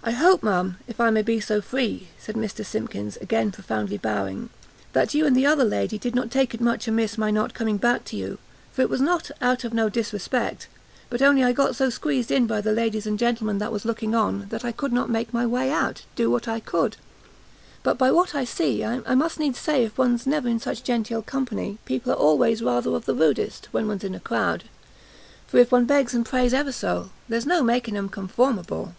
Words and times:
"I 0.00 0.12
hope, 0.12 0.42
ma'am, 0.42 0.78
if 0.86 1.00
I 1.00 1.10
may 1.10 1.20
be 1.20 1.38
so 1.38 1.60
free," 1.60 2.08
said 2.18 2.34
Mr 2.34 2.64
Simkins, 2.64 3.18
again 3.18 3.50
profoundly 3.52 3.98
bowing, 3.98 4.48
"that 4.94 5.12
you 5.12 5.26
and 5.26 5.36
the 5.36 5.44
other 5.44 5.64
lady 5.64 5.98
did 5.98 6.14
not 6.14 6.30
take 6.30 6.54
it 6.54 6.62
much 6.62 6.88
amiss 6.88 7.18
my 7.18 7.30
not 7.30 7.52
coming 7.52 7.76
back 7.76 8.04
to 8.06 8.16
you, 8.16 8.38
for 8.72 8.80
it 8.80 8.88
was 8.88 9.02
not 9.02 9.30
out 9.42 9.64
of 9.64 9.74
no 9.74 9.90
disrespect, 9.90 10.66
but 11.10 11.20
only 11.20 11.44
I 11.44 11.52
got 11.52 11.76
so 11.76 11.90
squeezed 11.90 12.30
in 12.30 12.46
by 12.46 12.62
the 12.62 12.72
ladies 12.72 13.06
and 13.06 13.18
gentlemen 13.18 13.58
that 13.58 13.72
was 13.72 13.84
looking 13.84 14.14
on, 14.14 14.46
that 14.48 14.64
I 14.64 14.72
could 14.72 14.94
not 14.94 15.10
make 15.10 15.34
my 15.34 15.44
way 15.44 15.70
out, 15.70 16.02
do 16.16 16.30
what 16.30 16.48
I 16.48 16.58
could. 16.60 16.96
But 17.82 17.98
by 17.98 18.10
what 18.10 18.34
I 18.34 18.44
see, 18.44 18.82
I 18.82 19.14
must 19.14 19.38
needs 19.38 19.58
say 19.58 19.84
if 19.84 19.98
one's 19.98 20.26
never 20.26 20.48
in 20.48 20.60
such 20.60 20.84
genteel 20.84 21.20
company, 21.22 21.76
people 21.84 22.12
are 22.12 22.16
always 22.16 22.62
rather 22.62 22.94
of 22.94 23.04
the 23.04 23.14
rudest 23.14 23.68
when 23.72 23.86
one's 23.88 24.04
in 24.04 24.14
a 24.14 24.20
crowd, 24.20 24.64
for 25.48 25.58
if 25.58 25.70
one 25.70 25.84
begs 25.84 26.14
and 26.14 26.24
prays 26.24 26.52
never 26.52 26.72
so, 26.72 27.10
there's 27.28 27.44
no 27.44 27.62
making 27.62 27.96
'em 27.96 28.08
conformable." 28.08 28.94